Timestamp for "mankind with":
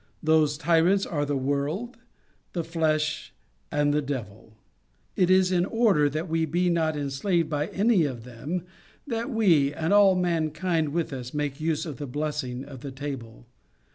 10.15-11.13